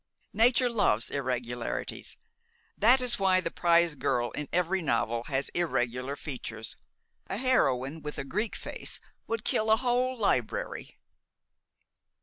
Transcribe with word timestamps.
"Nature 0.33 0.67
loves 0.67 1.11
irregularities. 1.11 2.17
That 2.75 3.01
is 3.01 3.19
why 3.19 3.39
the 3.39 3.51
prize 3.51 3.93
girl 3.93 4.31
in 4.31 4.47
every 4.51 4.81
novel 4.81 5.25
has 5.25 5.49
irregular 5.49 6.15
features. 6.15 6.75
A 7.27 7.37
heroine 7.37 8.01
with 8.01 8.17
a 8.17 8.23
Greek 8.23 8.55
face 8.55 8.99
would 9.27 9.45
kill 9.45 9.69
a 9.69 9.77
whole 9.77 10.17
library." 10.17 10.97